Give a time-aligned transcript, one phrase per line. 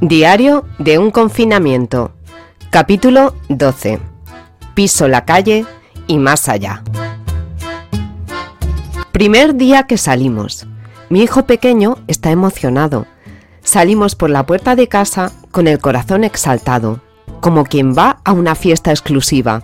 [0.00, 2.12] Diario de un confinamiento.
[2.70, 3.98] Capítulo 12.
[4.72, 5.66] Piso la calle
[6.06, 6.82] y más allá.
[9.12, 10.66] Primer día que salimos.
[11.10, 13.06] Mi hijo pequeño está emocionado.
[13.62, 17.02] Salimos por la puerta de casa con el corazón exaltado,
[17.40, 19.62] como quien va a una fiesta exclusiva,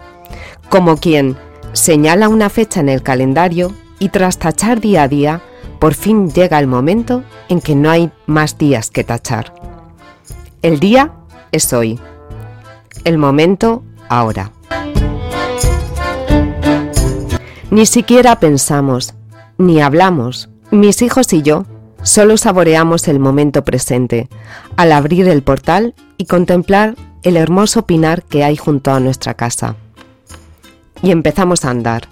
[0.68, 1.38] como quien
[1.72, 5.40] señala una fecha en el calendario y tras tachar día a día,
[5.78, 9.75] por fin llega el momento en que no hay más días que tachar.
[10.66, 11.12] El día
[11.52, 12.00] es hoy.
[13.04, 14.50] El momento ahora.
[17.70, 19.14] Ni siquiera pensamos,
[19.58, 20.48] ni hablamos.
[20.72, 21.66] Mis hijos y yo
[22.02, 24.28] solo saboreamos el momento presente
[24.76, 29.76] al abrir el portal y contemplar el hermoso pinar que hay junto a nuestra casa.
[31.00, 32.08] Y empezamos a andar.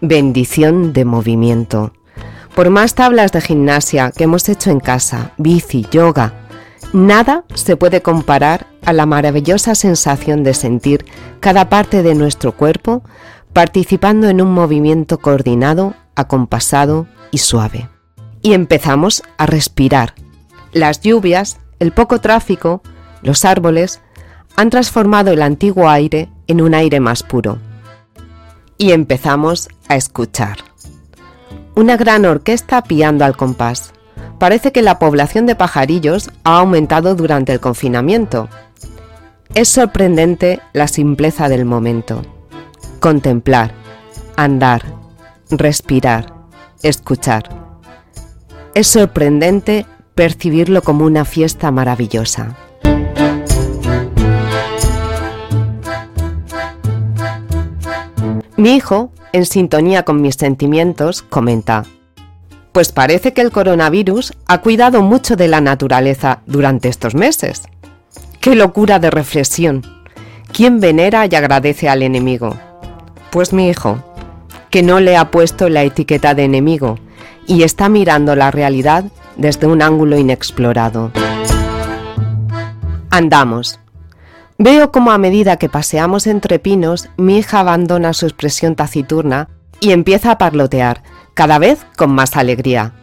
[0.00, 1.92] Bendición de movimiento.
[2.56, 6.45] Por más tablas de gimnasia que hemos hecho en casa, bici, yoga,
[6.96, 11.04] nada se puede comparar a la maravillosa sensación de sentir
[11.40, 13.02] cada parte de nuestro cuerpo
[13.52, 17.88] participando en un movimiento coordinado, acompasado y suave.
[18.42, 20.14] Y empezamos a respirar.
[20.72, 22.82] Las lluvias, el poco tráfico,
[23.22, 24.00] los árboles
[24.56, 27.58] han transformado el antiguo aire en un aire más puro.
[28.78, 30.58] Y empezamos a escuchar
[31.76, 33.92] una gran orquesta piando al compás.
[34.38, 38.48] Parece que la población de pajarillos ha aumentado durante el confinamiento.
[39.54, 42.22] Es sorprendente la simpleza del momento.
[43.00, 43.72] Contemplar,
[44.36, 44.82] andar,
[45.50, 46.34] respirar,
[46.82, 47.44] escuchar.
[48.74, 52.56] Es sorprendente percibirlo como una fiesta maravillosa.
[58.58, 61.84] Mi hijo en sintonía con mis sentimientos, comenta,
[62.76, 67.62] Pues parece que el coronavirus ha cuidado mucho de la naturaleza durante estos meses.
[68.42, 69.82] ¡Qué locura de reflexión!
[70.52, 72.54] ¿Quién venera y agradece al enemigo?
[73.30, 74.04] Pues mi hijo,
[74.68, 76.98] que no le ha puesto la etiqueta de enemigo
[77.46, 79.06] y está mirando la realidad
[79.38, 81.12] desde un ángulo inexplorado.
[83.08, 83.80] Andamos.
[84.58, 89.48] Veo como a medida que paseamos entre pinos, mi hija abandona su expresión taciturna
[89.80, 91.02] y empieza a parlotear,
[91.36, 92.94] cada vez con más alegría.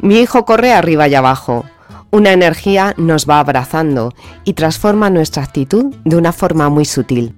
[0.00, 1.64] Mi hijo corre arriba y abajo.
[2.10, 4.12] Una energía nos va abrazando
[4.44, 7.34] y transforma nuestra actitud de una forma muy sutil.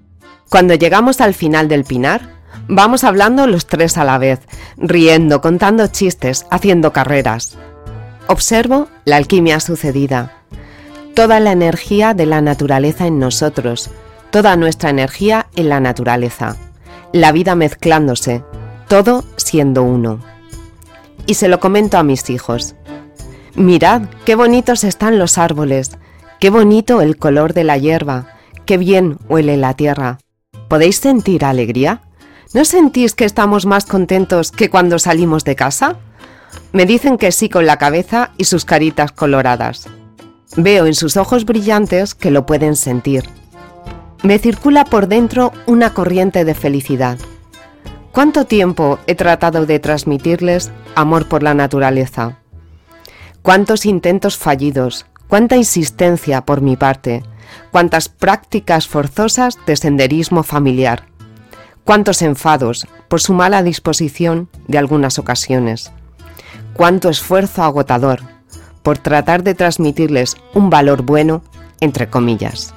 [0.50, 4.40] Cuando llegamos al final del pinar, vamos hablando los tres a la vez,
[4.76, 7.56] riendo, contando chistes, haciendo carreras.
[8.26, 10.38] Observo la alquimia sucedida
[11.18, 13.90] toda la energía de la naturaleza en nosotros,
[14.30, 16.54] toda nuestra energía en la naturaleza,
[17.12, 18.44] la vida mezclándose,
[18.86, 20.20] todo siendo uno.
[21.28, 22.74] Y se lo comento a mis hijos.
[23.54, 25.90] Mirad qué bonitos están los árboles,
[26.40, 28.28] qué bonito el color de la hierba,
[28.64, 30.20] qué bien huele la tierra.
[30.68, 32.00] ¿Podéis sentir alegría?
[32.54, 35.98] ¿No sentís que estamos más contentos que cuando salimos de casa?
[36.72, 39.86] Me dicen que sí con la cabeza y sus caritas coloradas.
[40.56, 43.28] Veo en sus ojos brillantes que lo pueden sentir.
[44.22, 47.18] Me circula por dentro una corriente de felicidad.
[48.12, 52.38] ¿Cuánto tiempo he tratado de transmitirles amor por la naturaleza?
[53.42, 55.06] ¿Cuántos intentos fallidos?
[55.28, 57.22] ¿Cuánta insistencia por mi parte?
[57.70, 61.04] ¿Cuántas prácticas forzosas de senderismo familiar?
[61.84, 65.92] ¿Cuántos enfados por su mala disposición de algunas ocasiones?
[66.74, 68.20] ¿Cuánto esfuerzo agotador
[68.88, 71.42] por tratar de transmitirles un valor bueno,
[71.80, 72.74] entre comillas.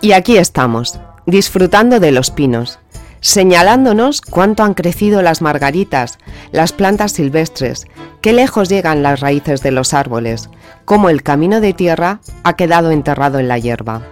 [0.00, 2.80] Y aquí estamos, disfrutando de los pinos,
[3.20, 6.18] señalándonos cuánto han crecido las margaritas,
[6.52, 7.86] las plantas silvestres,
[8.20, 10.50] qué lejos llegan las raíces de los árboles,
[10.84, 14.02] cómo el camino de tierra ha quedado enterrado en la hierba.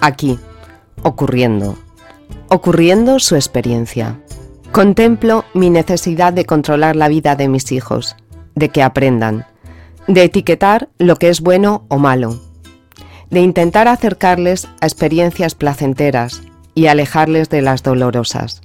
[0.00, 0.38] Aquí,
[1.02, 1.76] ocurriendo,
[2.48, 4.18] ocurriendo su experiencia.
[4.72, 8.16] Contemplo mi necesidad de controlar la vida de mis hijos,
[8.54, 9.46] de que aprendan,
[10.06, 12.40] de etiquetar lo que es bueno o malo,
[13.30, 16.42] de intentar acercarles a experiencias placenteras
[16.76, 18.60] y alejarles de las dolorosas,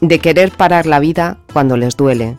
[0.00, 2.38] de querer parar la vida cuando les duele,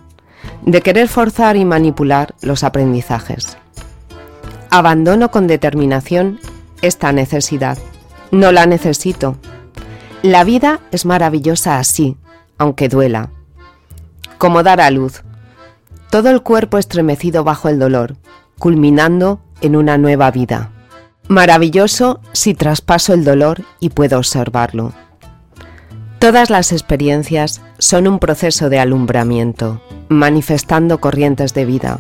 [0.64, 3.58] de querer forzar y manipular los aprendizajes.
[4.72, 6.40] Abandono con determinación
[6.82, 7.78] esta necesidad.
[8.32, 9.38] No la necesito.
[10.24, 12.18] La vida es maravillosa así,
[12.58, 13.30] aunque duela.
[14.40, 15.24] Como dar a luz,
[16.10, 18.16] todo el cuerpo estremecido bajo el dolor,
[18.58, 20.72] culminando en una nueva vida.
[21.30, 24.94] Maravilloso si traspaso el dolor y puedo observarlo.
[26.18, 29.80] Todas las experiencias son un proceso de alumbramiento,
[30.10, 32.00] manifestando corrientes de vida.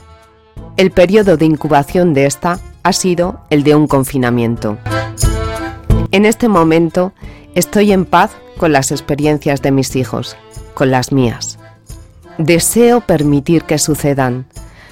[0.78, 4.80] El periodo de incubación de esta ha sido el de un confinamiento.
[6.10, 7.14] En este momento
[7.54, 10.38] estoy en paz con las experiencias de mis hijos,
[10.74, 11.60] con las mías.
[12.40, 14.48] Deseo permitir que sucedan,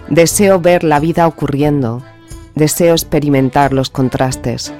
[0.09, 2.03] deseo ver la vida ocurriendo,
[2.57, 4.73] deseo experimentar los contrastes,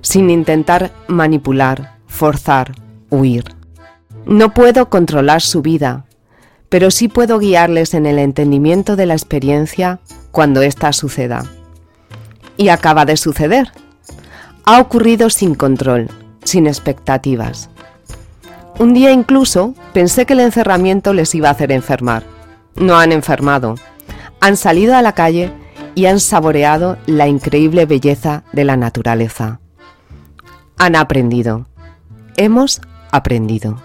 [0.00, 2.72] sin intentar manipular, forzar,
[3.10, 3.44] huir.
[4.26, 6.06] No puedo controlar su vida,
[6.68, 10.00] pero sí puedo guiarles en el entendimiento de la experiencia
[10.30, 11.44] cuando ésta suceda.
[12.56, 13.72] Y acaba de suceder.
[14.64, 16.08] Ha ocurrido sin control,
[16.44, 17.68] sin expectativas.
[18.78, 22.24] Un día incluso pensé que el encerramiento les iba a hacer enfermar.
[22.74, 23.74] No han enfermado.
[24.40, 25.52] Han salido a la calle
[25.94, 29.60] y han saboreado la increíble belleza de la naturaleza.
[30.78, 31.66] Han aprendido.
[32.36, 32.80] Hemos
[33.10, 33.76] aprendido.